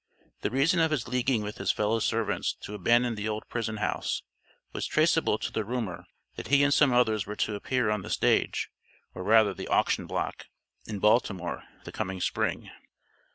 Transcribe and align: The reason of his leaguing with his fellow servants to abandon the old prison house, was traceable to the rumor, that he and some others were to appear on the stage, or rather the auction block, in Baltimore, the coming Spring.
The 0.41 0.49
reason 0.49 0.79
of 0.79 0.89
his 0.89 1.07
leaguing 1.07 1.43
with 1.43 1.59
his 1.59 1.71
fellow 1.71 1.99
servants 1.99 2.53
to 2.61 2.73
abandon 2.73 3.13
the 3.13 3.29
old 3.29 3.47
prison 3.49 3.77
house, 3.77 4.23
was 4.73 4.87
traceable 4.87 5.37
to 5.37 5.51
the 5.51 5.63
rumor, 5.63 6.05
that 6.37 6.47
he 6.47 6.63
and 6.63 6.73
some 6.73 6.91
others 6.91 7.27
were 7.27 7.35
to 7.35 7.53
appear 7.53 7.91
on 7.91 8.01
the 8.01 8.09
stage, 8.09 8.71
or 9.13 9.23
rather 9.23 9.53
the 9.53 9.67
auction 9.67 10.07
block, 10.07 10.47
in 10.87 10.97
Baltimore, 10.97 11.65
the 11.83 11.91
coming 11.91 12.19
Spring. 12.19 12.71